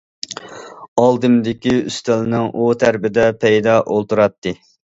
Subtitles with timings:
[1.01, 4.59] ئالدىمدىكى ئۈستەلنىڭ ئۇ تەرىپىدە پەيدا ئولتۇراتتى.